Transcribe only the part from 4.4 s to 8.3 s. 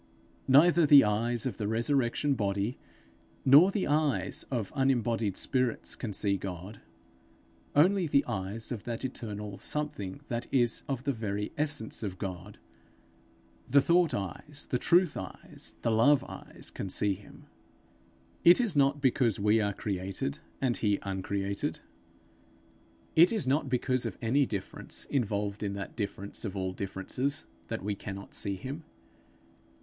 of unembodied spirits can see God; only the